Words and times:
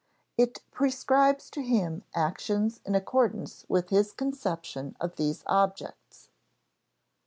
It 0.35 0.63
prescribes 0.71 1.47
to 1.51 1.61
him 1.61 2.03
actions 2.15 2.79
in 2.85 2.95
accordance 2.95 3.67
with 3.69 3.89
his 3.91 4.13
conception 4.13 4.97
of 4.99 5.15
these 5.15 5.43
objects. 5.45 6.29